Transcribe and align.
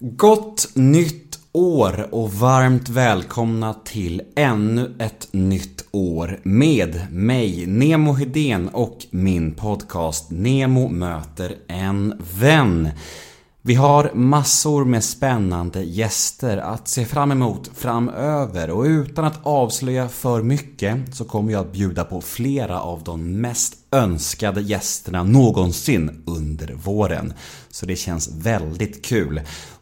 Gott 0.00 0.70
nytt 0.74 1.38
år 1.52 2.08
och 2.14 2.32
varmt 2.32 2.88
välkomna 2.88 3.74
till 3.74 4.22
ännu 4.36 4.96
ett 4.98 5.28
nytt 5.32 5.84
år 5.90 6.40
med 6.42 7.06
mig, 7.10 7.66
Nemo 7.66 8.12
Hedén 8.12 8.68
och 8.68 8.98
min 9.10 9.54
podcast 9.54 10.30
Nemo 10.30 10.88
möter 10.88 11.56
en 11.68 12.22
vän. 12.38 12.88
Vi 13.62 13.74
har 13.74 14.10
massor 14.14 14.84
med 14.84 15.04
spännande 15.04 15.82
gäster 15.82 16.58
att 16.58 16.88
se 16.88 17.04
fram 17.04 17.32
emot 17.32 17.70
framöver 17.74 18.70
och 18.70 18.84
utan 18.84 19.24
att 19.24 19.46
avslöja 19.46 20.08
för 20.08 20.42
mycket 20.42 21.14
så 21.14 21.24
kommer 21.24 21.52
jag 21.52 21.60
att 21.60 21.72
bjuda 21.72 22.04
på 22.04 22.20
flera 22.20 22.80
av 22.80 23.02
de 23.02 23.40
mest 23.40 23.74
önskade 23.90 24.60
gästerna 24.60 25.22
någonsin 25.22 26.22
under 26.26 26.72
våren. 26.72 27.32
Så 27.68 27.86
det 27.86 27.96
känns 27.96 28.30
väldigt 28.32 29.04
kul. 29.04 29.40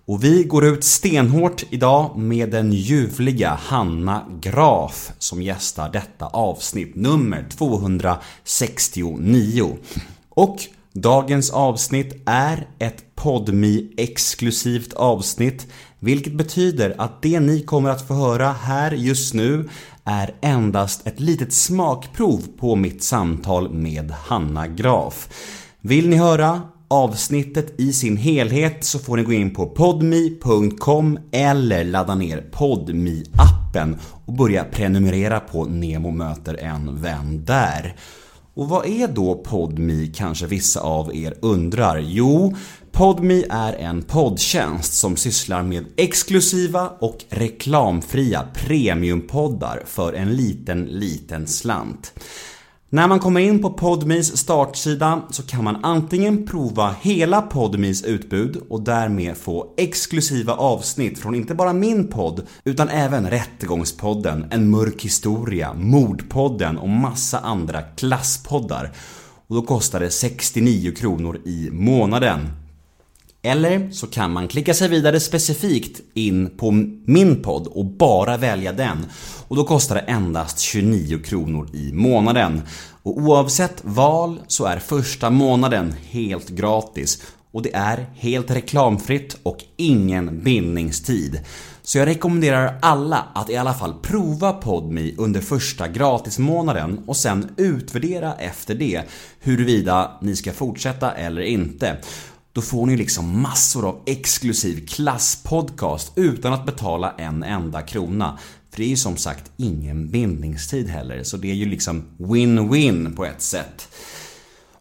Och 0.09 0.25
vi 0.25 0.45
går 0.45 0.65
ut 0.65 0.85
stenhårt 0.85 1.65
idag 1.71 2.19
med 2.19 2.51
den 2.51 2.73
ljuvliga 2.73 3.59
Hanna 3.63 4.27
Graf 4.41 5.13
som 5.19 5.43
gästar 5.43 5.93
detta 5.93 6.27
avsnitt 6.27 6.95
nummer 6.95 7.47
269. 7.51 9.77
Och 10.29 10.57
dagens 10.93 11.51
avsnitt 11.51 12.23
är 12.27 12.67
ett 12.79 13.15
podmi 13.15 13.93
exklusivt 13.97 14.93
avsnitt 14.93 15.67
vilket 15.99 16.33
betyder 16.33 16.95
att 16.99 17.23
det 17.23 17.41
ni 17.41 17.63
kommer 17.63 17.91
att 17.91 18.09
få 18.09 18.15
höra 18.15 18.53
här 18.53 18.93
just 18.93 19.35
nu 19.35 19.69
är 20.05 20.35
endast 20.41 21.07
ett 21.07 21.21
litet 21.21 21.53
smakprov 21.53 22.43
på 22.59 22.77
mitt 22.77 23.03
samtal 23.03 23.71
med 23.71 24.11
Hanna 24.11 24.69
Graf. 24.69 25.29
Vill 25.81 26.09
ni 26.09 26.17
höra 26.17 26.63
avsnittet 26.89 27.81
i 27.81 27.93
sin 27.93 28.17
helhet 28.17 28.85
så 28.85 28.99
får 28.99 29.17
ni 29.17 29.23
gå 29.23 29.33
in 29.33 29.55
på 29.55 29.67
podmi.com 29.67 31.19
eller 31.33 31.85
ladda 31.85 32.15
ner 32.15 32.41
podmi 32.53 33.25
appen 33.37 33.97
och 34.27 34.33
börja 34.33 34.65
prenumerera 34.65 35.41
på 35.41 35.65
Nemo 35.65 36.11
möter 36.11 36.55
en 36.55 37.03
vän 37.03 37.45
där. 37.45 37.97
Och 38.55 38.69
vad 38.69 38.87
är 38.87 39.09
då 39.09 39.35
Podmi 39.35 40.13
kanske 40.17 40.47
vissa 40.47 40.81
av 40.81 41.17
er 41.17 41.35
undrar? 41.41 41.99
Jo, 41.99 42.55
Podmi 42.93 43.45
är 43.51 43.73
en 43.73 44.03
poddtjänst 44.03 44.95
som 44.95 45.17
sysslar 45.17 45.63
med 45.63 45.85
exklusiva 45.97 46.89
och 46.89 47.25
reklamfria 47.29 48.43
premiumpoddar 48.55 49.83
för 49.87 50.13
en 50.13 50.37
liten, 50.37 50.85
liten 50.85 51.47
slant. 51.47 52.13
När 52.91 53.09
man 53.09 53.19
kommer 53.19 53.41
in 53.41 53.63
på 53.63 53.71
Podmis 53.71 54.37
startsida 54.37 55.23
så 55.31 55.43
kan 55.43 55.65
man 55.65 55.85
antingen 55.85 56.47
prova 56.47 56.95
hela 57.01 57.43
Podmis 57.43 58.03
utbud 58.05 58.63
och 58.69 58.83
därmed 58.83 59.37
få 59.37 59.75
exklusiva 59.77 60.53
avsnitt 60.53 61.19
från 61.19 61.35
inte 61.35 61.55
bara 61.55 61.73
min 61.73 62.09
podd 62.09 62.47
utan 62.65 62.89
även 62.89 63.31
Rättegångspodden, 63.31 64.47
En 64.51 64.71
mörk 64.71 65.03
historia, 65.03 65.75
Mordpodden 65.75 66.79
och 66.79 66.89
massa 66.89 67.39
andra 67.39 67.83
klasspoddar. 67.83 68.93
Och 69.47 69.55
då 69.55 69.63
kostar 69.63 70.01
det 70.01 70.11
69 70.11 70.93
kronor 70.93 71.41
i 71.45 71.71
månaden. 71.73 72.41
Eller 73.47 73.91
så 73.91 74.07
kan 74.07 74.33
man 74.33 74.49
klicka 74.49 74.75
sig 74.75 74.89
vidare 74.89 75.21
specifikt 75.21 76.01
in 76.15 76.51
på 76.57 76.71
min 77.05 77.43
podd 77.43 77.67
och 77.67 77.85
bara 77.85 78.37
välja 78.37 78.73
den. 78.73 79.07
Och 79.49 79.57
då 79.57 79.65
kostar 79.65 79.95
det 79.95 80.01
endast 80.01 80.59
29 80.59 81.19
kronor 81.19 81.69
i 81.73 81.93
månaden. 81.93 82.63
Och 83.03 83.19
oavsett 83.19 83.81
val 83.83 84.41
så 84.47 84.65
är 84.65 84.79
första 84.79 85.31
månaden 85.31 85.95
helt 86.11 86.49
gratis. 86.49 87.23
Och 87.53 87.63
det 87.63 87.75
är 87.75 88.07
helt 88.15 88.51
reklamfritt 88.51 89.37
och 89.43 89.65
ingen 89.77 90.43
bindningstid. 90.43 91.41
Så 91.83 91.99
jag 91.99 92.07
rekommenderar 92.07 92.79
alla 92.83 93.27
att 93.35 93.51
i 93.51 93.57
alla 93.57 93.75
fall 93.75 93.95
prova 94.03 94.53
PodMe 94.53 95.13
under 95.17 95.41
första 95.41 95.89
gratismånaden 95.89 97.01
och 97.07 97.17
sen 97.17 97.51
utvärdera 97.57 98.35
efter 98.35 98.75
det 98.75 99.03
huruvida 99.41 100.19
ni 100.23 100.37
ska 100.37 100.53
fortsätta 100.53 101.13
eller 101.13 101.43
inte. 101.43 101.97
Då 102.57 102.63
får 102.63 102.87
ni 102.87 102.97
liksom 102.97 103.43
massor 103.43 103.89
av 103.89 104.03
exklusiv 104.07 104.87
klasspodcast 104.87 106.13
utan 106.17 106.53
att 106.53 106.67
betala 106.67 107.15
en 107.19 107.43
enda 107.43 107.83
krona. 107.83 108.39
För 108.71 108.79
det 108.79 108.85
är 108.85 108.89
ju 108.89 108.97
som 108.97 109.17
sagt 109.17 109.51
ingen 109.57 110.11
bindningstid 110.11 110.89
heller, 110.89 111.23
så 111.23 111.37
det 111.37 111.51
är 111.51 111.55
ju 111.55 111.67
liksom 111.67 112.05
win-win 112.19 113.17
på 113.17 113.25
ett 113.25 113.43
sätt. 113.43 113.89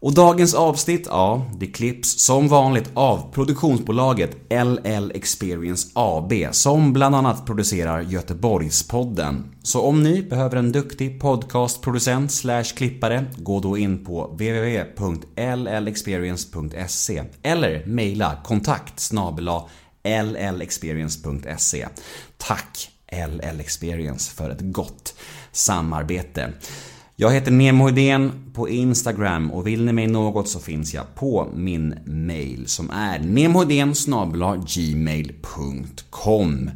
Och 0.06 0.14
dagens 0.14 0.54
avsnitt, 0.54 1.04
ja, 1.06 1.46
det 1.60 1.68
klipps 1.68 2.20
som 2.20 2.48
vanligt 2.48 2.92
av 2.94 3.34
produktionsbolaget 3.34 4.38
LL 4.50 5.12
Experience 5.16 5.88
AB 5.94 6.34
som 6.52 6.94
bland 6.94 7.16
annat 7.16 7.46
producerar 7.46 8.02
Göteborgspodden. 8.02 9.56
Så 9.64 9.82
om 9.82 10.04
ni 10.04 10.22
behöver 10.22 10.58
en 10.58 10.72
duktig 10.72 11.22
podcastproducent 11.22 12.32
slash 12.32 12.64
klippare, 12.64 13.26
gå 13.38 13.60
då 13.60 13.78
in 13.78 14.06
på 14.06 14.28
www.llexperience.se 14.28 17.24
eller 17.44 17.86
mejla 17.86 18.38
kontakt 18.44 19.00
llexperience.se. 20.60 21.88
Tack 22.38 22.90
LL 23.12 23.60
Experience 23.60 24.32
för 24.32 24.50
ett 24.50 24.62
gott 24.62 25.16
samarbete. 25.52 26.54
Jag 27.18 27.32
heter 27.32 27.52
Nemo 27.52 27.90
Idén 27.90 28.32
på 28.54 28.70
Instagram 28.70 29.52
och 29.52 29.68
vill 29.68 29.86
ni 29.86 29.94
mig 29.94 30.08
något 30.08 30.48
så 30.48 30.60
finns 30.60 30.94
jag 30.94 31.16
på 31.16 31.48
min 31.54 31.96
mail 32.06 32.68
som 32.68 32.90
är 32.90 33.20
gmail.com 34.76 36.72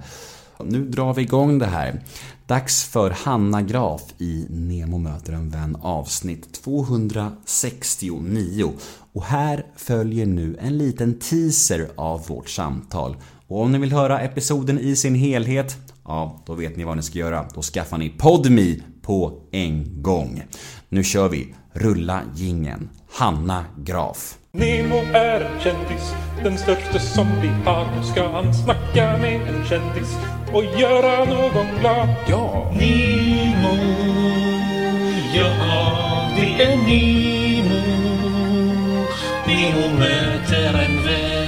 Nu 0.64 0.86
drar 0.86 1.14
vi 1.14 1.22
igång 1.22 1.60
det 1.60 1.66
här. 1.66 2.02
Dags 2.48 2.84
för 2.84 3.12
Hanna 3.12 3.62
Graf 3.62 4.02
i 4.18 4.46
Nemo 4.50 4.98
möter 4.98 5.34
en 5.34 5.50
vän 5.50 5.78
avsnitt 5.82 6.64
269 6.64 8.74
och 9.14 9.24
här 9.24 9.66
följer 9.76 10.26
nu 10.26 10.58
en 10.62 10.78
liten 10.78 11.20
teaser 11.20 11.90
av 11.96 12.28
vårt 12.28 12.50
samtal. 12.50 13.16
Och 13.48 13.62
om 13.62 13.72
ni 13.72 13.78
vill 13.78 13.92
höra 13.92 14.20
episoden 14.20 14.80
i 14.80 14.96
sin 14.96 15.16
helhet, 15.16 15.78
ja, 16.06 16.44
då 16.46 16.54
vet 16.54 16.78
ni 16.78 16.84
vad 16.84 16.98
ni 16.98 17.04
ska 17.04 17.20
göra. 17.20 17.46
Då 17.56 17.62
skaffar 17.62 17.98
ni 17.98 18.10
PodMe 18.10 18.76
på 19.10 19.34
en 19.52 20.02
gång. 20.02 20.44
Nu 20.90 21.04
kör 21.04 21.30
vi! 21.30 21.56
Rulla 21.74 22.22
gingen. 22.36 22.90
Hanna 23.12 23.66
Graf. 23.78 24.38
Nemo 24.52 24.96
är 25.14 25.42
en 25.42 25.60
kändis, 25.60 26.14
den 26.44 26.58
största 26.58 27.00
som 27.00 27.28
vi 27.42 27.48
har. 27.48 27.88
Nu 27.96 28.04
ska 28.04 28.32
han 28.32 28.54
snacka 28.54 29.18
med 29.18 29.42
en 29.42 29.66
kändis 29.66 30.18
och 30.54 30.64
göra 30.64 31.26
någon 31.26 31.66
glad. 31.80 32.10
Ja! 32.28 32.72
Nemo, 32.80 33.76
ja 35.36 35.52
det 36.36 36.64
är 36.64 36.78
Nemo. 36.78 37.82
Nemo 39.48 40.00
möter 40.00 40.86
en 40.86 41.06
vän. 41.06 41.40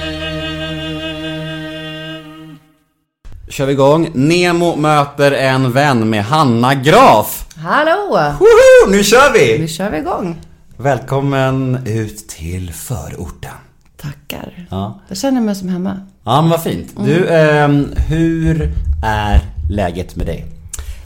Kör 3.48 3.66
vi 3.66 3.72
igång. 3.72 4.10
Nemo 4.14 4.76
möter 4.76 5.32
en 5.32 5.72
vän 5.72 6.10
med 6.10 6.24
Hanna 6.24 6.74
Graf. 6.74 7.46
Hallå! 7.62 8.34
Woho! 8.38 8.90
Nu 8.90 9.04
kör 9.04 9.32
vi! 9.32 9.58
Nu 9.58 9.68
kör 9.68 9.90
vi 9.90 9.98
igång. 9.98 10.40
Välkommen 10.76 11.78
ut 11.86 12.28
till 12.28 12.72
förorten. 12.72 13.50
Tackar. 13.96 14.66
Ja. 14.70 15.00
Jag 15.08 15.18
känner 15.18 15.40
mig 15.40 15.54
som 15.54 15.68
hemma. 15.68 16.00
Ja 16.24 16.40
men 16.40 16.50
vad 16.50 16.62
fint. 16.62 16.94
Du, 17.04 17.28
ehm, 17.28 17.88
hur 18.08 18.70
är 19.04 19.40
läget 19.70 20.16
med 20.16 20.26
dig? 20.26 20.44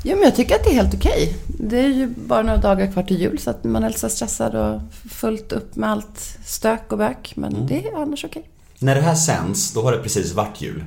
Jo, 0.05 0.17
men 0.17 0.25
jag 0.25 0.37
tycker 0.37 0.55
att 0.55 0.65
det 0.65 0.71
är 0.71 0.75
helt 0.75 0.95
okej. 0.95 1.37
Det 1.47 1.79
är 1.79 1.89
ju 1.89 2.07
bara 2.07 2.43
några 2.43 2.59
dagar 2.59 2.93
kvar 2.93 3.03
till 3.03 3.21
jul 3.21 3.39
så 3.39 3.51
att 3.51 3.65
man 3.65 3.85
är 3.85 3.89
lite 3.89 4.09
stressad 4.11 4.55
och 4.55 4.81
fullt 5.11 5.53
upp 5.53 5.77
med 5.77 5.91
allt 5.91 6.39
stök 6.45 6.93
och 6.93 6.99
bök. 6.99 7.33
Men 7.37 7.67
det 7.67 7.87
är 7.87 8.03
annars 8.03 8.25
okej. 8.25 8.49
När 8.79 8.95
det 8.95 9.01
här 9.01 9.15
sänds, 9.15 9.73
då 9.73 9.83
har 9.83 9.93
det 9.93 9.99
precis 9.99 10.33
varit 10.33 10.63
jul. 10.63 10.85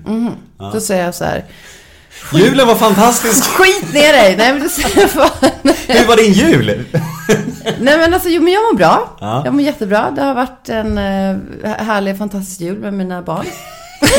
Då 0.57 0.79
säger 0.79 1.05
jag 1.05 1.15
så 1.15 1.23
här. 1.23 1.45
Julen 2.33 2.67
var 2.67 2.75
fantastisk! 2.75 3.43
Skit 3.43 3.93
ner 3.93 4.13
dig! 4.13 4.35
Nej 4.37 4.53
men 4.53 4.61
Hur 5.87 6.07
var 6.07 6.15
din 6.15 6.33
jul? 6.33 6.85
Nej 7.79 7.97
men 7.97 8.13
alltså, 8.13 8.29
jo 8.29 8.41
men 8.41 8.53
jag 8.53 8.61
mår 8.63 8.77
bra. 8.77 9.17
Ja. 9.19 9.41
Jag 9.45 9.53
mår 9.53 9.61
jättebra. 9.61 10.11
Det 10.15 10.21
har 10.21 10.33
varit 10.35 10.69
en 10.69 10.97
eh, 10.97 11.37
härlig, 11.77 12.17
fantastisk 12.17 12.61
jul 12.61 12.77
med 12.79 12.93
mina 12.93 13.21
barn. 13.21 13.45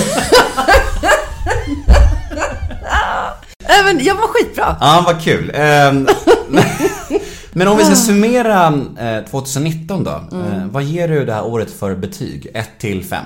Nej 3.69 3.85
men 3.85 4.05
jag 4.05 4.17
mår 4.17 4.27
skitbra. 4.29 4.77
Ja, 4.81 5.03
vad 5.07 5.23
kul. 5.23 5.53
Ehm, 5.55 6.09
Men 7.53 7.69
om 7.69 7.77
vi 7.77 7.85
ska 7.85 7.95
summera 7.95 8.67
eh, 9.01 9.25
2019 9.31 10.05
då. 10.05 10.11
Eh, 10.11 10.67
Vad 10.71 10.83
ger 10.83 11.09
du 11.09 11.25
det 11.25 11.33
här 11.33 11.45
året 11.47 11.71
för 11.79 11.95
betyg? 11.95 12.47
1 12.55 12.69
till 12.79 13.05
5? 13.05 13.25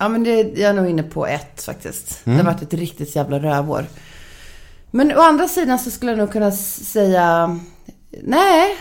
Ja, 0.00 0.08
men 0.08 0.24
det, 0.24 0.36
jag 0.40 0.70
är 0.70 0.72
nog 0.72 0.90
inne 0.90 1.02
på 1.02 1.26
ett 1.26 1.62
faktiskt. 1.62 2.20
Det 2.24 2.30
har 2.30 2.42
varit 2.42 2.62
ett 2.62 2.74
riktigt 2.74 3.16
jävla 3.16 3.38
rövår. 3.38 3.86
Men 4.90 5.12
å 5.16 5.20
andra 5.20 5.48
sidan 5.48 5.78
så 5.78 5.90
skulle 5.90 6.12
jag 6.12 6.18
nog 6.18 6.32
kunna 6.32 6.52
säga... 6.52 7.58
Nej, 8.22 8.76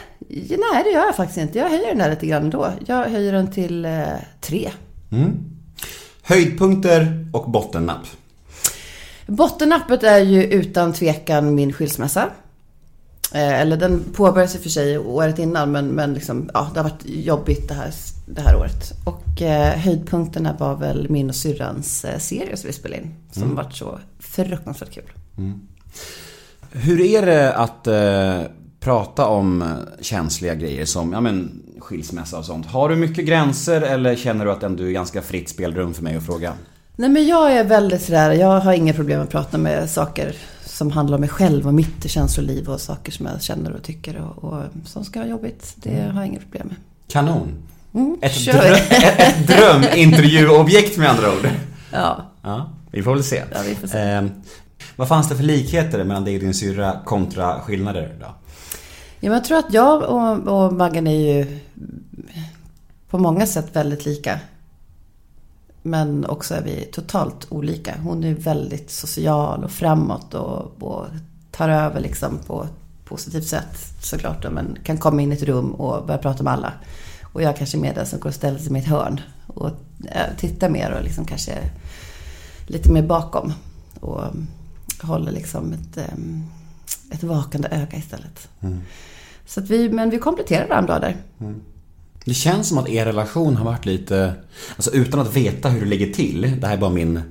nej 0.49 0.83
det 0.83 0.89
gör 0.89 1.05
jag 1.05 1.15
faktiskt 1.15 1.37
inte. 1.37 1.57
Jag 1.57 1.69
höjer 1.69 1.87
den 1.87 1.97
där 1.97 2.09
lite 2.09 2.25
grann 2.25 2.43
ändå. 2.43 2.71
Jag 2.85 3.03
höjer 3.09 3.33
den 3.33 3.51
till 3.51 3.85
eh, 3.85 4.03
tre. 4.41 4.69
Höjdpunkter 6.21 7.29
och 7.33 7.51
bottennapp. 7.51 8.05
Bottennappet 9.27 10.03
är 10.03 10.19
ju 10.19 10.43
utan 10.43 10.93
tvekan 10.93 11.55
min 11.55 11.73
skilsmässa. 11.73 12.29
Eh, 13.33 13.61
Eller 13.61 13.77
den 13.77 14.03
påbörjades 14.13 14.55
i 14.55 14.57
och 14.57 14.61
för 14.61 14.69
sig 14.69 14.97
året 14.97 15.39
innan 15.39 15.71
men, 15.71 15.87
men 15.87 16.13
liksom, 16.13 16.49
ja, 16.53 16.71
det 16.73 16.79
har 16.79 16.89
varit 16.89 17.05
jobbigt 17.05 17.67
det 17.67 17.73
här, 17.73 17.93
det 18.25 18.41
här 18.41 18.55
året. 18.55 18.93
Och 19.05 19.41
eh, 19.41 19.77
höjdpunkterna 19.77 20.55
var 20.59 20.75
väl 20.75 21.09
min 21.09 21.29
och 21.29 21.35
syrrans 21.35 22.05
eh, 22.05 22.19
serie 22.19 22.57
som 22.57 22.67
vi 22.67 22.73
spelade 22.73 23.01
in. 23.01 23.15
Som 23.31 23.55
varit 23.55 23.73
så 23.73 23.99
fruktansvärt 24.19 24.91
kul. 24.91 25.11
Hur 26.71 27.01
är 27.01 27.25
det 27.25 27.53
att 27.53 27.87
eh, 27.87 28.41
prata 28.79 29.25
om 29.27 29.61
eh, 29.61 29.67
känsliga 30.01 30.55
grejer 30.55 30.85
som 30.85 31.13
ja, 31.13 31.21
men, 31.21 31.61
skilsmässa 31.79 32.37
och 32.37 32.45
sånt? 32.45 32.65
Har 32.65 32.89
du 32.89 32.95
mycket 32.95 33.25
gränser 33.25 33.81
eller 33.81 34.15
känner 34.15 34.45
du 34.45 34.51
att 34.51 34.63
ändå 34.63 34.83
är 34.83 34.91
ganska 34.91 35.21
fritt 35.21 35.49
spelrum 35.49 35.93
för 35.93 36.03
mig 36.03 36.15
att 36.15 36.25
fråga? 36.25 36.53
Nej 36.99 37.09
men 37.09 37.27
jag 37.27 37.51
är 37.53 37.63
väldigt 37.63 38.01
sådär, 38.01 38.31
jag 38.31 38.59
har 38.59 38.73
inga 38.73 38.93
problem 38.93 39.21
att 39.21 39.29
prata 39.29 39.57
med 39.57 39.89
saker 39.89 40.35
som 40.65 40.91
handlar 40.91 41.15
om 41.15 41.21
mig 41.21 41.29
själv 41.29 41.67
och 41.67 41.73
mitt 41.73 42.09
känsloliv 42.11 42.69
och 42.69 42.81
saker 42.81 43.11
som 43.11 43.25
jag 43.25 43.41
känner 43.41 43.71
och 43.71 43.83
tycker 43.83 44.17
och, 44.17 44.43
och 44.43 44.63
som 44.85 45.05
ska 45.05 45.19
vara 45.19 45.29
jobbigt. 45.29 45.73
Det 45.75 46.01
har 46.01 46.21
jag 46.21 46.27
inga 46.27 46.39
problem 46.39 46.67
med. 46.67 46.75
Kanon! 47.07 47.47
Ett, 48.21 48.33
kör. 48.33 48.53
drö- 48.53 48.73
ett, 48.89 49.19
ett 49.19 49.47
drömintervjuobjekt 49.47 50.97
med 50.97 51.09
andra 51.09 51.29
ord. 51.29 51.49
Ja, 51.93 52.25
Ja, 52.41 52.69
vi 52.91 53.03
får 53.03 53.13
väl 53.13 53.23
se. 53.23 53.43
Ja, 53.51 53.57
vi 53.69 53.75
får 53.75 53.87
se. 53.87 53.99
Eh, 53.99 54.23
vad 54.95 55.07
fanns 55.07 55.29
det 55.29 55.35
för 55.35 55.43
likheter 55.43 56.03
mellan 56.03 56.23
dig 56.25 56.35
och 56.35 56.41
din 56.41 56.53
syrra 56.53 56.95
kontra 57.05 57.59
skillnader 57.59 58.15
då? 58.19 58.25
Ja, 58.25 59.29
men 59.29 59.31
jag 59.31 59.43
tror 59.43 59.57
att 59.57 59.73
jag 59.73 60.03
och, 60.03 60.65
och 60.65 60.73
Maggan 60.73 61.07
är 61.07 61.33
ju 61.35 61.59
på 63.09 63.17
många 63.17 63.45
sätt 63.45 63.67
väldigt 63.73 64.05
lika. 64.05 64.39
Men 65.81 66.25
också 66.25 66.55
är 66.55 66.61
vi 66.61 66.85
totalt 66.91 67.47
olika. 67.49 67.95
Hon 68.03 68.23
är 68.23 68.33
väldigt 68.33 68.91
social 68.91 69.63
och 69.63 69.71
framåt 69.71 70.33
och, 70.33 70.83
och 70.83 71.05
tar 71.51 71.69
över 71.69 71.99
liksom 71.99 72.39
på 72.47 72.63
ett 72.63 73.05
positivt 73.05 73.47
sätt 73.47 73.77
såklart. 74.01 74.51
Men 74.51 74.77
kan 74.83 74.97
komma 74.97 75.21
in 75.21 75.31
i 75.31 75.35
ett 75.35 75.43
rum 75.43 75.71
och 75.71 76.05
börja 76.05 76.17
prata 76.17 76.43
med 76.43 76.53
alla. 76.53 76.73
Och 77.23 77.41
jag 77.41 77.57
kanske 77.57 77.77
är 77.77 77.81
mer 77.81 77.93
den 77.95 78.05
som 78.05 78.19
går 78.19 78.29
och 78.29 78.35
ställer 78.35 78.59
sig 78.59 78.67
i 78.67 78.73
mitt 78.73 78.87
hörn 78.87 79.21
och 79.47 79.69
eh, 80.05 80.37
tittar 80.37 80.69
mer 80.69 80.91
och 80.91 81.03
liksom 81.03 81.25
kanske 81.25 81.57
lite 82.67 82.91
mer 82.91 83.03
bakom. 83.03 83.53
Och 83.99 84.23
håller 85.01 85.31
liksom 85.31 85.73
ett, 85.73 85.97
em, 85.97 86.43
ett 87.11 87.23
vakande 87.23 87.67
öga 87.71 87.97
istället. 87.97 88.49
Så 89.45 89.59
att 89.59 89.69
vi, 89.69 89.89
men 89.89 90.09
vi 90.09 90.17
kompletterar 90.17 90.67
varandra 90.67 90.99
där. 90.99 91.15
Det 92.25 92.33
känns 92.33 92.69
som 92.69 92.77
att 92.77 92.89
er 92.89 93.05
relation 93.05 93.55
har 93.55 93.65
varit 93.65 93.85
lite, 93.85 94.33
alltså 94.75 94.91
utan 94.91 95.19
att 95.19 95.35
veta 95.35 95.69
hur 95.69 95.79
det 95.79 95.85
ligger 95.85 96.13
till, 96.13 96.55
det 96.61 96.67
här 96.67 96.73
är 96.73 96.79
bara 96.79 96.89
min, 96.89 97.21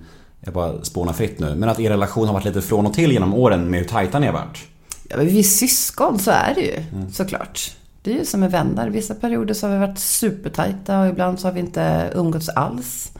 jag 0.41 0.55
bara 0.55 0.85
spånar 0.85 1.13
fritt 1.13 1.39
nu, 1.39 1.55
men 1.55 1.69
att 1.69 1.81
er 1.81 1.91
relation 1.91 2.27
har 2.27 2.35
varit 2.35 2.45
lite 2.45 2.63
från 2.63 2.87
och 2.87 2.95
till 2.95 3.13
genom 3.13 3.35
åren 3.35 3.71
med 3.71 3.81
hur 3.81 3.89
tajta 3.89 4.19
ni 4.19 4.27
har 4.27 4.33
varit. 4.33 4.59
Ja, 5.09 5.17
men 5.17 5.27
vi 5.27 5.39
är 5.39 5.43
syskon, 5.43 6.19
så 6.19 6.31
är 6.31 6.55
det 6.55 6.61
ju 6.61 7.07
såklart. 7.13 7.77
Det 8.03 8.13
är 8.13 8.19
ju 8.19 8.25
som 8.25 8.41
med 8.41 8.51
vänner. 8.51 8.91
Vissa 8.91 9.15
perioder 9.15 9.55
så 9.55 9.67
har 9.67 9.75
vi 9.75 9.81
varit 9.81 9.99
supertajta 9.99 11.01
och 11.01 11.09
ibland 11.09 11.41
så 11.41 11.49
har 11.49 11.53
vi 11.53 11.61
inte 11.61 12.13
umgåtts 12.15 12.49
alls. 12.49 13.13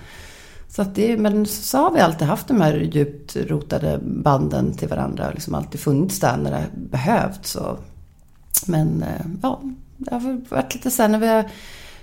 Så 0.69 0.83
att 0.83 0.95
det, 0.95 1.17
men 1.17 1.47
så 1.47 1.79
har 1.79 1.91
vi 1.91 2.01
alltid 2.01 2.29
haft 2.29 2.49
de 2.49 2.61
här 2.61 2.75
djupt 2.75 3.37
rotade 3.37 3.99
banden 4.03 4.77
till 4.77 4.89
varandra 4.89 5.29
och 5.29 5.35
liksom 5.35 5.55
alltid 5.55 5.81
funnits 5.81 6.21
där 6.21 6.37
när 6.37 6.51
det 6.51 6.67
behövts. 6.91 7.57
Men 8.67 9.03
eh, 9.03 9.27
ja, 9.43 9.61
det 9.99 10.15
har 10.15 10.41
varit 10.49 10.75
lite 10.75 10.91
så 10.91 11.03
här 11.03 11.09
när 11.09 11.19
vi 11.19 11.27
har 11.27 11.51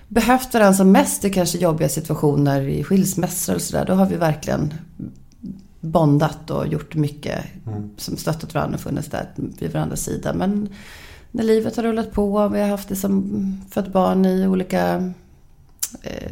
behövt 0.08 0.54
varandra 0.54 0.74
som 0.74 0.92
mest 0.92 1.26
i 1.26 1.30
kanske 1.30 1.58
jobbiga 1.58 1.90
situationer 1.90 2.62
i 2.62 2.84
skilsmässor 2.84 3.56
och 3.56 3.62
sådär. 3.62 3.86
Då 3.86 3.94
har 3.94 4.06
vi 4.06 4.16
verkligen 4.16 4.74
bondat 5.80 6.50
och 6.50 6.68
gjort 6.68 6.96
mycket 6.96 7.46
som 7.98 8.18
stöttat 8.18 8.54
varandra 8.54 8.76
och 8.76 8.82
funnits 8.82 9.08
där 9.08 9.30
vid 9.36 9.74
varandras 9.74 10.04
sida. 10.04 10.34
Men 10.34 10.70
när 11.32 11.44
livet 11.44 11.76
har 11.76 11.84
rullat 11.84 12.12
på 12.12 12.36
och 12.36 12.56
vi 12.56 12.62
har 12.62 12.68
haft 12.68 12.90
det 12.90 12.96
som 12.96 13.62
fött 13.72 13.88
barn 13.88 14.26
i 14.26 14.48
olika, 14.48 15.14
eh, 16.02 16.32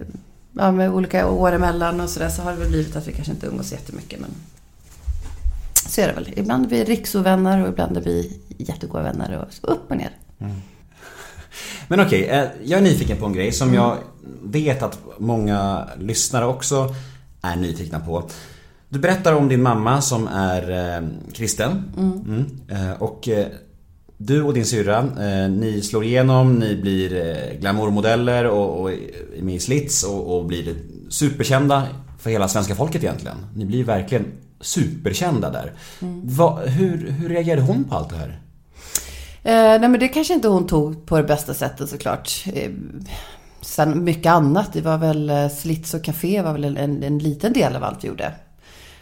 ja, 0.52 0.72
med 0.72 0.92
olika 0.92 1.30
år 1.30 1.52
emellan 1.52 2.02
och 2.02 2.10
sådär 2.10 2.30
så 2.30 2.42
har 2.42 2.52
det 2.52 2.58
väl 2.58 2.70
blivit 2.70 2.96
att 2.96 3.08
vi 3.08 3.14
kanske 3.14 3.34
inte 3.34 3.48
umgås 3.48 3.72
jättemycket. 3.72 4.20
Men 4.20 4.30
så 5.90 6.02
är 6.02 6.08
det 6.08 6.14
väl. 6.14 6.34
Ibland 6.36 6.66
är 6.66 6.70
vi 6.70 6.84
riksovänner 6.84 7.64
och 7.64 7.70
ibland 7.70 7.98
är 7.98 8.02
vi 8.02 8.42
jättegoda 8.58 9.04
vänner 9.04 9.46
och 9.48 9.54
så 9.54 9.68
upp 9.68 9.92
och 9.92 9.98
ner. 9.98 10.12
Men 11.88 12.00
okej, 12.00 12.24
eh, 12.24 12.46
jag 12.64 12.78
är 12.78 12.84
nyfiken 12.84 13.18
på 13.18 13.26
en 13.26 13.34
grej 13.34 13.52
som 13.52 13.74
jag 13.74 13.98
vet 14.44 14.84
att 14.84 15.00
många 15.18 15.88
lyssnare 16.00 16.46
också 16.46 16.96
är 17.42 17.56
nyfikna 17.56 18.00
på. 18.00 18.30
Du 18.90 19.00
berättar 19.00 19.34
om 19.34 19.48
din 19.48 19.62
mamma 19.62 20.02
som 20.02 20.28
är 20.28 20.72
eh, 20.72 21.08
kristen. 21.34 21.84
Mm. 21.98 22.46
Eh, 22.68 23.02
och 23.02 23.28
eh, 23.28 23.48
du 24.18 24.44
och 24.44 24.54
din 24.54 24.66
syrra, 24.66 25.02
ni 25.48 25.82
slår 25.82 26.04
igenom, 26.04 26.56
ni 26.56 26.76
blir 26.76 27.10
glamourmodeller 27.60 28.46
och, 28.46 28.82
och 28.82 28.92
är 28.92 29.42
med 29.42 29.56
i 29.56 29.60
slits 29.60 30.04
och, 30.04 30.38
och 30.38 30.46
blir 30.46 30.76
superkända 31.10 31.88
för 32.20 32.30
hela 32.30 32.48
svenska 32.48 32.76
folket 32.76 33.04
egentligen. 33.04 33.38
Ni 33.56 33.66
blir 33.66 33.84
verkligen 33.84 34.26
superkända 34.62 35.50
där. 35.50 35.72
Va, 36.24 36.60
hur, 36.66 37.12
hur 37.12 37.30
reagerade 37.30 37.62
hon 37.62 37.84
på 37.84 37.96
allt 37.96 38.10
det 38.10 38.16
här? 38.16 38.43
Eh, 39.44 39.54
nej 39.54 39.90
men 39.90 40.00
det 40.00 40.08
kanske 40.08 40.34
inte 40.34 40.48
hon 40.48 40.68
tog 40.68 41.06
på 41.06 41.18
det 41.18 41.24
bästa 41.24 41.54
sättet 41.54 41.90
såklart. 41.90 42.46
Eh, 42.54 42.72
sen 43.62 44.04
mycket 44.04 44.32
annat. 44.32 44.74
Det 44.74 44.82
var 44.82 44.98
väl 44.98 45.30
eh, 45.30 45.50
Slits 45.50 45.94
och 45.94 46.04
Café 46.04 46.42
var 46.42 46.54
väl 46.54 46.78
en, 46.78 47.04
en 47.04 47.20
liten 47.20 47.54
del 47.54 47.76
av 47.76 47.84
allt 47.84 48.04
vi 48.04 48.08
gjorde. 48.08 48.32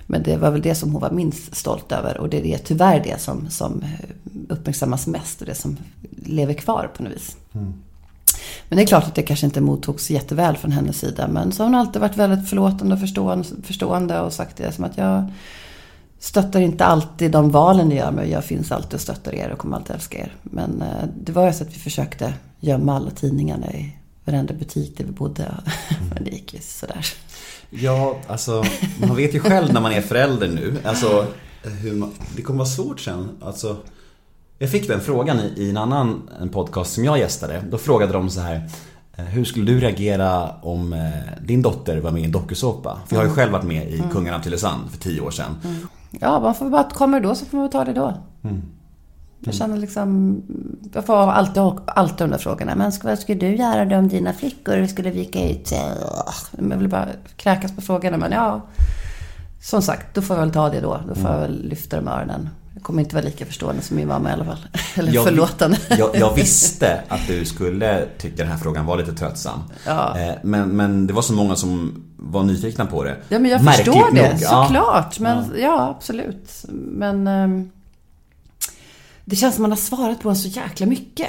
Men 0.06 0.24
det 0.24 0.38
var 0.38 0.52
väl 0.52 0.62
det 0.62 0.76
som 0.76 0.92
hon 0.92 1.02
var 1.02 1.12
minst 1.12 1.56
stolt 1.56 1.92
över. 1.92 2.18
Och 2.18 2.30
det 2.30 2.38
är 2.40 2.44
det, 2.44 2.58
tyvärr 2.58 3.04
det 3.04 3.22
som, 3.22 3.50
som 3.50 3.84
eh, 3.84 4.10
uppmärksammas 4.50 5.08
mest 5.08 5.42
och 5.42 5.48
det 5.48 5.56
som 5.56 5.78
lever 6.26 6.54
kvar 6.54 6.92
på 6.98 7.04
något 7.04 7.14
vis. 7.14 7.38
Men 8.70 8.78
det 8.78 8.84
är 8.84 8.88
klart 8.88 9.04
att 9.04 9.16
det 9.16 9.24
kanske 9.24 9.46
inte 9.46 9.62
mottogs 9.62 10.10
jätteväl 10.10 10.58
från 10.58 10.72
hennes 10.72 11.00
sida. 11.00 11.28
Men 11.28 11.52
så 11.52 11.64
har 11.64 11.66
hon 11.66 11.80
alltid 11.80 12.02
varit 12.02 12.18
väldigt 12.18 12.50
förlåtande 12.50 12.94
och 12.94 13.00
förstående, 13.00 13.48
förstående 13.64 14.20
och 14.20 14.34
sagt 14.34 14.58
det 14.58 14.72
som 14.72 14.84
att 14.84 14.98
jag 14.98 15.32
stöttar 16.22 16.60
inte 16.62 16.86
alltid 16.86 17.32
de 17.32 17.52
valen 17.52 17.88
ni 17.88 17.96
gör 17.96 18.12
men 18.12 18.30
jag 18.30 18.44
finns 18.46 18.72
alltid 18.72 18.94
och 18.94 19.02
stöttar 19.02 19.36
er 19.36 19.50
och 19.52 19.58
kommer 19.58 19.78
alltid 19.78 19.96
älska 19.96 20.18
er. 20.18 20.36
Men 20.44 20.82
eh, 20.82 21.08
det 21.24 21.32
var 21.32 21.48
ju 21.48 21.54
så 21.54 21.64
att 21.64 21.70
vi 21.76 21.80
försökte 21.80 22.34
gömma 22.60 22.96
alla 22.96 23.12
tidningarna 23.12 23.72
i 23.74 23.98
varenda 24.26 24.54
butik 24.54 24.98
där 24.98 25.06
vi 25.06 25.12
bodde. 25.12 25.52
Men 26.14 26.24
det 26.24 26.32
gick 26.32 26.54
ju 26.54 26.60
sådär. 26.62 27.06
Ja, 27.70 28.16
alltså 28.28 28.64
man 29.08 29.16
vet 29.16 29.36
ju 29.36 29.40
själv 29.40 29.74
när 29.74 29.82
man 29.82 29.92
är 29.92 30.02
förälder 30.02 30.48
nu. 30.48 30.78
Alltså, 30.84 31.26
hur 31.64 31.94
man, 31.96 32.12
det 32.36 32.42
kommer 32.42 32.58
vara 32.60 32.70
svårt 32.70 33.00
sen. 33.00 33.30
Alltså, 33.42 33.78
jag 34.60 34.72
fick 34.72 34.88
den 34.88 35.00
frågan 35.02 35.40
i, 35.40 35.54
i 35.58 35.70
en 35.70 35.78
annan 35.78 36.30
en 36.42 36.50
podcast 36.50 36.94
som 36.94 37.06
jag 37.06 37.20
gästade. 37.20 37.64
Då 37.72 37.78
frågade 37.78 38.14
de 38.14 38.30
så 38.30 38.40
här. 38.42 38.70
eh, 39.18 39.26
Hur 39.26 39.46
skulle 39.46 39.66
du 39.72 39.80
reagera 39.80 40.50
om 40.62 40.94
eh, 40.94 41.44
din 41.46 41.62
dotter 41.62 41.98
var 41.98 42.12
med 42.12 42.22
i 42.22 42.26
en 42.26 42.32
dokusåpa? 42.32 43.00
För 43.08 43.16
jag 43.16 43.22
har 43.24 43.28
ju 43.30 43.34
själv 43.36 43.52
varit 43.52 43.66
med 43.66 43.90
i 43.92 44.04
Kungarna 44.12 44.38
av 44.38 44.42
Tylösand 44.42 44.92
för 44.92 44.98
tio 45.00 45.22
år 45.22 45.32
sedan. 45.32 45.56
Ja, 46.20 46.40
man 46.40 46.56
får 46.56 46.70
bara, 46.70 46.84
kommer 46.90 47.20
då 47.20 47.36
så 47.36 47.46
får 47.46 47.58
man 47.58 47.70
ta 47.70 47.86
det 47.86 47.94
då. 47.94 48.14
Jag 49.44 49.54
känner 49.54 49.78
liksom, 49.78 50.42
jag 50.94 51.06
får 51.06 51.16
alltid, 51.16 51.64
alltid 51.88 52.18
de 52.18 52.30
där 52.32 52.38
frågorna. 52.38 52.76
Men 52.76 52.92
vad 53.04 53.20
skulle 53.20 53.40
du 53.40 53.56
göra 53.56 53.98
om 53.98 54.08
dina 54.08 54.34
flickor 54.34 54.88
skulle 54.88 55.12
vika 55.12 55.50
ut 55.50 55.68
sig? 55.68 55.80
Jag 56.70 56.78
vill 56.78 56.88
bara 56.90 57.08
kräkas 57.36 57.76
på 57.76 57.82
frågorna. 57.82 58.18
Men 58.18 58.32
ja, 58.32 58.62
som 59.62 59.82
sagt, 59.82 60.16
då 60.16 60.22
får 60.22 60.36
jag 60.36 60.42
väl 60.44 60.52
ta 60.54 60.70
det 60.70 60.82
då. 60.82 61.02
Då 61.08 61.16
får 61.16 61.32
jag 61.32 61.40
väl 61.40 61.66
lyfta 61.68 61.96
de 61.96 62.08
öronen. 62.08 62.50
Jag 62.74 62.84
kommer 62.84 63.02
inte 63.04 63.16
vara 63.16 63.26
lika 63.26 63.46
förstående 63.46 63.82
som 63.82 63.98
min 63.98 64.08
mamma 64.08 64.30
i 64.30 64.34
alla 64.34 64.46
fall. 64.46 64.58
Eller 64.96 65.14
Jag 65.14 65.22
vi- 65.24 65.30
förlåtande. 65.30 65.78
Jag, 65.98 66.10
jag 66.16 66.36
visste 66.36 67.02
att 67.08 67.28
du 67.28 67.46
skulle 67.46 68.06
tycka 68.18 68.44
den 68.44 68.52
här 68.52 68.58
frågan 68.58 68.86
var 68.86 68.98
lite 68.98 69.14
tröttsam. 69.14 69.60
Ja. 69.86 70.20
Eh, 70.20 70.34
Men, 70.44 70.70
men 70.70 71.08
det 71.08 71.14
var 71.14 71.22
så 71.22 71.34
många 71.34 71.56
som 71.56 72.04
var 72.24 72.44
nyfikna 72.44 72.86
på 72.86 73.04
det. 73.04 73.18
Ja, 73.30 73.40
men 73.40 73.52
jag 73.52 73.64
Märkligt 73.64 73.86
förstår 73.86 74.12
det. 74.16 74.32
nog, 74.32 74.42
ja. 74.42 74.64
Såklart. 74.66 75.20
Men 75.20 75.46
ja, 75.62 75.90
absolut. 75.98 76.66
Men 76.72 77.28
ehm, 77.28 77.70
det 79.26 79.36
känns 79.36 79.56
som 79.56 79.62
man 79.62 79.72
har 79.72 79.78
svarat 79.78 80.22
på 80.22 80.30
en 80.30 80.36
så 80.36 80.48
jäkla 80.48 80.86
mycket. 80.86 81.28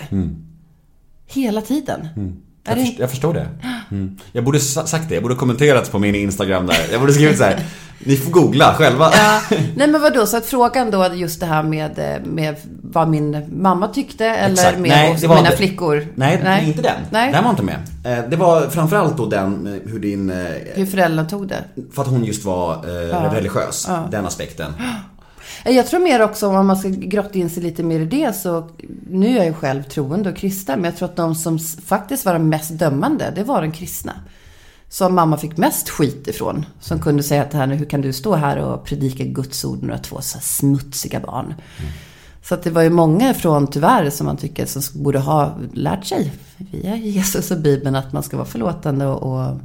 Hela 1.27 1.61
tiden. 1.61 2.09
Mm. 2.17 2.37
Jag, 2.65 2.77
det 2.77 2.85
först, 2.85 2.99
jag 2.99 3.11
förstår 3.11 3.35
det. 3.35 3.49
Mm. 3.91 4.19
Jag 4.33 4.45
borde 4.45 4.61
sa- 4.61 4.87
sagt 4.87 5.09
det, 5.09 5.15
jag 5.15 5.23
borde 5.23 5.35
kommenterat 5.35 5.93
på 5.93 5.99
min 5.99 6.15
Instagram 6.15 6.67
där. 6.67 6.77
Jag 6.93 7.01
borde 7.01 7.13
skrivit 7.13 7.39
så 7.39 7.45
här. 7.45 7.65
Ni 8.05 8.17
får 8.17 8.31
googla 8.31 8.75
själva. 8.75 9.11
Ja, 9.13 9.41
nej 9.77 9.89
men 9.89 10.01
vadå, 10.01 10.27
så 10.27 10.37
att 10.37 10.47
frågan 10.47 10.91
då 10.91 11.07
just 11.15 11.41
det 11.41 11.47
här 11.47 11.63
med, 11.63 11.99
eh, 11.99 12.25
med 12.31 12.57
vad 12.83 13.09
min 13.09 13.45
mamma 13.63 13.89
tyckte 13.89 14.27
eller 14.27 14.53
Exakt. 14.53 14.79
med 14.79 14.89
Nej, 14.91 15.19
mina 15.23 15.39
inte- 15.39 15.57
flickor? 15.57 16.07
Nej, 16.15 16.41
nej, 16.45 16.67
inte 16.69 16.83
den. 16.83 17.01
Nej. 17.11 17.33
Den 17.33 17.45
var 17.45 17.51
inte 17.51 17.63
med. 17.63 17.77
Eh, 18.05 18.25
Det 18.31 18.37
var 18.37 18.61
framförallt 18.69 19.17
då 19.17 19.27
den, 19.27 19.67
eh, 19.67 19.91
hur 19.93 19.99
din, 19.99 20.31
Hur 20.75 20.87
föräldrarna 20.87 21.29
tog 21.29 21.49
det. 21.49 21.65
för 21.93 22.03
att 22.03 22.09
hon 22.09 22.25
just 22.25 22.45
var 22.45 22.73
eh, 22.75 23.33
religiös. 23.33 23.89
Den 24.11 24.27
aspekten. 24.27 24.73
Jag 25.65 25.87
tror 25.87 26.01
mer 26.01 26.23
också 26.23 26.47
om 26.49 26.67
man 26.67 26.77
ska 26.77 26.89
grotta 26.89 27.39
in 27.39 27.51
sig 27.51 27.63
lite 27.63 27.83
mer 27.83 28.01
i 28.01 28.05
det 28.05 28.37
så 28.37 28.69
nu 29.11 29.29
är 29.29 29.37
jag 29.37 29.47
ju 29.47 29.55
själv 29.55 29.83
troende 29.83 30.31
och 30.31 30.37
kristen 30.37 30.81
men 30.81 30.85
jag 30.91 30.97
tror 30.99 31.09
att 31.09 31.17
de 31.17 31.35
som 31.35 31.59
faktiskt 31.87 32.25
var 32.25 32.33
de 32.33 32.49
mest 32.49 32.79
dömande 32.79 33.33
det 33.37 33.45
var 33.45 33.63
de 33.63 33.73
kristna. 33.73 34.13
Som 34.93 35.15
mamma 35.15 35.37
fick 35.37 35.57
mest 35.57 35.89
skit 35.89 36.29
ifrån. 36.29 36.67
Som 36.81 37.01
kunde 37.01 37.23
säga 37.23 37.45
till 37.45 37.59
henne, 37.59 37.75
hur 37.75 37.87
kan 37.87 38.01
du 38.01 38.13
stå 38.13 38.35
här 38.35 38.57
och 38.57 38.85
predika 38.85 39.25
Guds 39.25 39.65
ord 39.65 39.79
när 39.81 39.87
du 39.87 39.93
har 39.93 40.03
två 40.03 40.21
så 40.21 40.39
smutsiga 40.41 41.21
barn? 41.21 41.55
Så 42.43 42.55
att 42.55 42.63
det 42.63 42.71
var 42.71 42.83
ju 42.83 42.91
många 42.91 43.31
ifrån, 43.31 43.67
tyvärr, 43.67 44.11
som 44.11 44.27
man 44.27 44.37
tycker 44.37 44.67
som 44.67 45.03
borde 45.03 45.19
ha 45.19 45.59
lärt 45.73 46.05
sig 46.05 46.33
via 46.57 46.97
Jesus 46.97 47.51
och 47.51 47.61
Bibeln 47.61 47.97
att 47.97 48.13
man 48.13 48.23
ska 48.23 48.37
vara 48.37 48.47
förlåtande 48.47 49.07
och, 49.07 49.57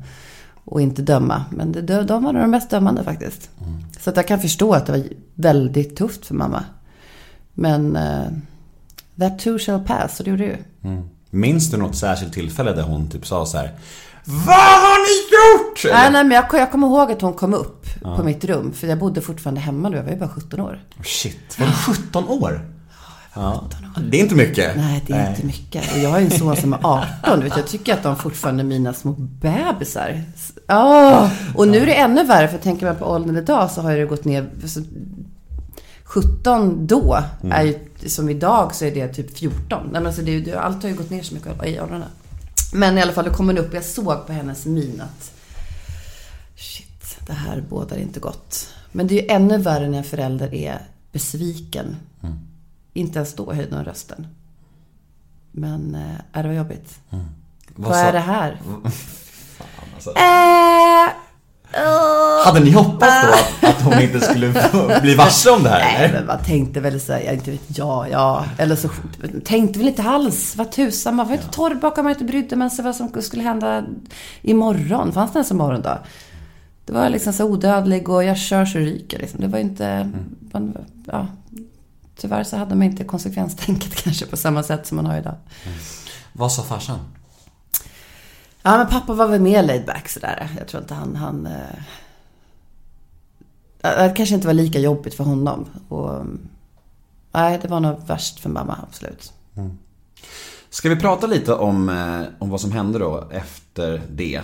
och, 0.64 0.82
inte 0.82 1.02
döma. 1.02 1.46
Men 1.52 1.72
det, 1.72 2.04
de 2.04 2.24
var 2.24 2.34
de 2.34 2.52
mest 2.52 2.70
dömande 2.70 3.04
faktiskt. 3.04 3.50
Så 4.00 4.10
att 4.10 4.16
jag 4.16 4.28
kan 4.28 4.40
förstå 4.40 4.74
att 4.74 4.86
det 4.86 4.92
var 4.92 5.04
väldigt 5.36 5.96
tufft 5.96 6.26
för 6.26 6.36
mamma. 6.36 6.64
Men 7.54 7.96
uh, 7.96 8.28
that 9.20 9.40
too 9.40 9.60
shall 9.60 9.84
pass, 9.84 10.20
och 10.20 10.26
det 10.26 10.32
gjorde 10.32 10.44
det 10.44 10.50
ju. 10.50 10.58
Minns 11.30 11.72
du 11.72 11.78
något 11.78 11.96
särskilt 11.96 12.34
tillfälle 12.34 12.74
där 12.74 12.84
hon 12.84 13.10
typ 13.10 13.28
sa 13.28 13.46
så 13.46 13.58
här 13.58 13.72
Vad 14.30 14.56
har 14.56 14.98
ni 15.08 15.16
gjort? 15.36 15.86
Eller? 15.86 15.94
Nej, 15.94 16.12
nej, 16.12 16.24
men 16.24 16.36
jag, 16.36 16.46
jag 16.62 16.72
kommer 16.72 16.88
ihåg 16.88 17.12
att 17.12 17.22
hon 17.22 17.34
kom 17.34 17.54
upp 17.54 17.86
på 18.02 18.24
mitt 18.24 18.46
rum. 18.46 18.74
För 18.74 18.88
jag 18.88 19.00
bodde 19.00 19.22
fortfarande 19.22 19.62
hemma 19.62 19.90
då, 19.90 19.96
jag 19.96 20.04
var 20.04 20.12
ju 20.12 20.18
bara 20.18 20.30
17 20.30 20.60
år. 20.60 20.84
Oh, 20.98 21.04
Shit, 21.04 21.60
var 21.60 21.68
du 21.68 21.74
17 21.74 22.28
år? 22.28 22.62
Ja. 23.34 23.64
Det 24.12 24.18
är 24.18 24.22
inte 24.22 24.36
mycket. 24.36 24.76
Nej, 24.76 25.04
det 25.08 25.14
är 25.14 25.30
inte 25.30 25.46
mycket. 25.46 25.94
Och 25.94 26.00
jag 26.00 26.10
har 26.10 26.20
ju 26.20 26.26
en 26.26 26.32
son 26.32 26.56
som 26.56 26.74
är 26.74 26.80
18. 26.84 27.44
Vet, 27.44 27.58
jag 27.58 27.68
tycker 27.68 27.94
att 27.94 28.04
de 28.04 28.16
fortfarande 28.16 28.64
är 28.64 28.66
mina 28.66 28.94
små 28.94 29.16
bebisar. 29.18 30.24
Oh, 30.68 31.30
och 31.56 31.68
nu 31.68 31.78
är 31.78 31.86
det 31.86 31.96
ännu 31.96 32.24
värre, 32.24 32.48
för 32.48 32.58
tänker 32.58 32.86
man 32.86 32.96
på 32.96 33.06
åldern 33.06 33.38
idag 33.38 33.72
så 33.72 33.82
har 33.82 33.96
det 33.96 34.06
gått 34.06 34.26
ner. 34.26 34.50
Så 34.66 34.82
17 36.04 36.88
då, 36.88 37.18
är 37.52 37.64
ju, 37.64 37.80
som 38.10 38.30
idag 38.30 38.76
så 38.76 38.86
är 38.86 38.92
det 38.92 39.08
typ 39.08 39.38
14. 39.38 39.60
Nej, 39.70 39.92
men 39.92 40.06
alltså 40.08 40.22
det, 40.22 40.56
allt 40.56 40.84
har 40.84 40.90
ju 40.90 40.96
gått 40.96 41.10
ner 41.10 41.24
så 41.24 41.34
mycket 41.34 41.66
i 41.66 41.80
åldrarna. 41.80 42.06
Men 42.74 42.98
i 42.98 43.02
alla 43.02 43.14
fall, 43.14 43.26
då 43.26 43.34
kom 43.34 43.48
hon 43.48 43.58
upp 43.58 43.70
och 43.70 43.76
jag 43.76 43.84
såg 43.84 44.28
på 44.28 44.34
hennes 44.34 44.66
min 44.66 45.02
att 45.02 45.34
shit, 46.56 47.18
det 47.28 47.34
här 47.34 47.62
bådar 47.70 47.98
inte 47.98 48.20
gott. 48.20 48.74
Men 48.92 49.08
det 49.08 49.20
är 49.20 49.22
ju 49.24 49.30
ännu 49.30 49.58
värre 49.58 49.90
när 49.90 49.98
en 49.98 50.04
förälder 50.04 50.54
är 50.54 50.88
besviken. 51.12 51.96
Inte 52.94 53.20
ens 53.20 53.34
då 53.34 53.54
höjde 53.54 53.76
hon 53.76 53.86
rösten. 53.86 54.28
Men, 55.52 55.96
äh, 55.96 56.42
det 56.42 56.48
var 56.48 56.56
jobbigt. 56.56 57.00
Vad, 57.76 57.92
sa- 57.92 58.00
är 58.00 58.14
det 58.14 58.20
här? 58.20 58.62
alltså. 59.96 60.10
Äh. 60.10 61.27
Hade 62.46 62.60
ni 62.60 62.72
hoppats 62.72 63.22
då 63.22 63.34
att, 63.68 63.76
att 63.76 63.82
hon 63.82 64.02
inte 64.02 64.20
skulle 64.20 64.54
bli 65.02 65.16
varse 65.16 65.50
om 65.50 65.64
det 65.64 65.70
här? 65.70 65.80
Nej, 65.80 65.96
eller? 65.96 66.14
men 66.14 66.26
man 66.26 66.44
tänkte 66.44 66.80
väl 66.80 67.02
så 67.02 67.14
här, 67.14 67.20
jag 67.20 67.34
inte 67.34 67.52
vet, 67.52 67.62
ja, 67.68 68.08
ja. 68.08 68.46
Eller 68.58 68.76
så 68.76 68.90
tänkte 69.46 69.80
väl 69.80 69.88
inte 69.88 70.04
alls, 70.04 70.56
vad 70.56 70.72
tusan, 70.72 71.16
man 71.16 71.28
var 71.28 71.34
inte 71.34 71.48
torrbakad, 71.48 71.98
man 71.98 72.04
var 72.04 72.12
inte 72.12 72.24
brydde 72.24 72.56
man 72.56 72.72
sig 72.72 72.86
vad 72.86 72.96
som 72.96 73.22
skulle 73.22 73.44
hända 73.44 73.84
imorgon. 74.42 75.14
Fanns 75.14 75.34
det 75.34 75.38
ens 75.38 75.52
en 75.52 75.58
morgon 75.58 75.82
då? 75.82 75.98
Det 76.86 76.94
var 76.94 77.10
liksom 77.10 77.34
så 77.34 77.46
odödlig 77.46 78.10
och 78.10 78.24
jag 78.24 78.38
kör 78.38 78.66
så 78.66 78.78
ryker 78.78 79.20
liksom. 79.20 79.42
Det 79.42 79.48
var 79.48 79.60
inte, 79.60 80.12
man, 80.52 80.78
ja. 81.06 81.28
Tyvärr 82.20 82.44
så 82.44 82.58
hade 82.58 82.76
man 82.76 82.84
inte 82.84 83.04
konsekvenstänket 83.04 83.96
kanske 84.04 84.26
på 84.26 84.38
samma 84.38 84.64
sätt 84.64 84.88
som 84.88 84.96
man 84.96 85.06
har 85.06 85.18
idag. 85.18 85.36
Vad 86.34 86.52
sa 86.52 86.64
farsan? 86.64 87.00
Ja, 88.68 88.78
men 88.78 88.88
pappa 88.88 89.14
var 89.14 89.28
väl 89.28 89.42
mer 89.42 89.64
laid 89.64 89.86
back 89.86 90.10
sådär. 90.10 90.50
Jag 90.58 90.68
tror 90.68 90.82
inte 90.82 90.94
han... 90.94 91.16
han 91.16 91.46
eh, 91.46 91.62
Det 93.82 94.14
kanske 94.16 94.36
inte 94.36 94.48
var 94.48 94.54
lika 94.54 94.80
jobbigt 94.80 95.14
för 95.14 95.24
honom. 95.24 95.66
Och, 95.90 96.16
mm, 96.16 96.40
nej, 97.32 97.60
det 97.62 97.68
var 97.68 97.80
nog 97.80 98.08
värst 98.08 98.40
för 98.40 98.50
mamma, 98.50 98.78
absolut. 98.90 99.34
Mm. 99.58 99.78
Ska 100.70 100.90
vi 100.90 100.96
prata 100.96 101.28
lite 101.28 101.54
om, 101.54 101.90
eh, 101.90 102.22
om 102.40 102.50
vad 102.50 102.62
som 102.62 102.72
hände 102.72 103.00
då 103.00 103.28
efter 103.32 104.02
det? 104.12 104.42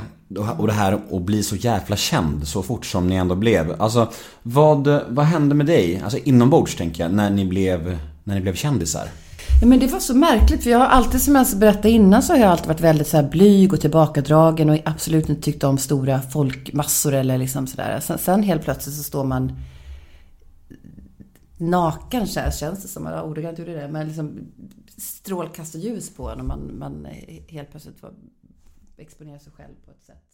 Och 0.57 0.67
det 0.67 0.73
här 0.73 0.99
att 1.11 1.21
bli 1.21 1.43
så 1.43 1.55
jävla 1.55 1.95
känd 1.95 2.47
så 2.47 2.63
fort 2.63 2.85
som 2.85 3.07
ni 3.07 3.15
ändå 3.15 3.35
blev. 3.35 3.81
Alltså, 3.81 4.11
vad, 4.43 5.01
vad 5.07 5.25
hände 5.25 5.55
med 5.55 5.65
dig? 5.65 6.01
Alltså 6.03 6.17
inombords 6.17 6.75
tänker 6.75 7.03
jag, 7.03 7.13
när 7.13 7.29
ni 7.29 7.45
blev, 7.45 7.99
när 8.23 8.35
ni 8.35 8.41
blev 8.41 8.55
kändisar. 8.55 9.07
Ja, 9.61 9.67
men 9.67 9.79
det 9.79 9.87
var 9.87 9.99
så 9.99 10.15
märkligt, 10.15 10.63
för 10.63 10.69
jag 10.69 10.79
har 10.79 10.85
alltid, 10.85 11.21
som 11.21 11.35
jag 11.35 11.47
berättade 11.57 11.89
innan, 11.89 12.23
så 12.23 12.33
har 12.33 12.39
jag 12.39 12.49
alltid 12.49 12.67
varit 12.67 12.79
väldigt 12.79 13.07
så 13.07 13.17
här 13.17 13.29
blyg 13.29 13.73
och 13.73 13.81
tillbakadragen 13.81 14.69
och 14.69 14.79
absolut 14.85 15.29
inte 15.29 15.41
tyckt 15.41 15.63
om 15.63 15.77
stora 15.77 16.21
folkmassor 16.21 17.13
eller 17.13 17.37
liksom 17.37 17.67
sådär. 17.67 17.99
Sen, 17.99 18.17
sen 18.17 18.43
helt 18.43 18.63
plötsligt 18.63 18.95
så 18.95 19.03
står 19.03 19.23
man 19.23 19.51
naken 21.57 22.27
känns, 22.27 22.59
känns 22.59 22.81
det 22.81 22.87
som. 22.87 23.05
Jag 23.05 23.27
ordagrant 23.27 23.59
gjorde 23.59 23.73
det. 23.73 23.87
Men 23.87 24.07
liksom 24.07 24.39
strålkastarljus 24.97 26.15
på 26.15 26.29
en 26.29 26.39
och 26.39 26.45
man, 26.45 26.79
man 26.79 27.07
helt 27.47 27.71
plötsligt 27.71 27.99
får 27.99 28.13
exponera 28.97 29.39
sig 29.39 29.51
själv 29.53 29.73
på 29.85 29.91
ett 29.91 30.03
sätt. 30.03 30.32